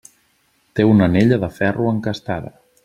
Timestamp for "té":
0.79-0.85